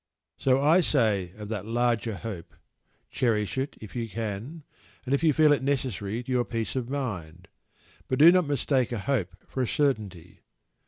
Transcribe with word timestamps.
So 0.39 0.59
I 0.59 0.81
say 0.81 1.31
of 1.37 1.47
that 1.49 1.67
"larger 1.67 2.15
hope," 2.15 2.55
cherish 3.11 3.55
it 3.55 3.77
if 3.79 3.95
you 3.95 4.09
can, 4.09 4.63
and 5.05 5.13
if 5.13 5.23
you 5.23 5.31
feel 5.31 5.53
it 5.53 5.61
necessary 5.61 6.23
to 6.23 6.31
your 6.31 6.43
peace 6.43 6.75
of 6.75 6.89
mind. 6.89 7.47
But 8.07 8.17
do 8.17 8.31
not 8.31 8.47
mistake 8.47 8.91
a 8.91 8.97
hope 8.97 9.35
for 9.45 9.61
a 9.61 9.67
certainty. 9.67 10.41